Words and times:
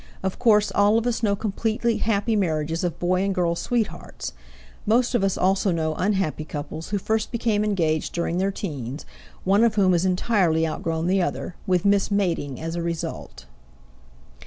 Of 0.23 0.39
course 0.39 0.71
all 0.73 0.97
of 0.97 1.05
us 1.05 1.21
know 1.21 1.35
completely 1.35 1.97
happy 1.97 2.35
marriages 2.35 2.83
of 2.83 2.97
boy 2.97 3.21
and 3.21 3.35
girl 3.35 3.53
sweethearts; 3.55 4.33
most 4.83 5.13
of 5.13 5.23
us 5.23 5.37
also 5.37 5.69
know 5.69 5.93
unhappy 5.93 6.43
couples 6.43 6.89
who 6.89 6.97
first 6.97 7.31
became 7.31 7.63
engaged 7.63 8.11
during 8.11 8.39
their 8.39 8.49
teens, 8.51 9.05
one 9.43 9.63
of 9.63 9.75
whom 9.75 9.91
has 9.91 10.03
entirely 10.03 10.67
outgrown 10.67 11.05
the 11.05 11.21
other, 11.21 11.53
with 11.67 11.83
mismating 11.85 12.59
as 12.59 12.75
a 12.75 12.81
result. 12.81 13.45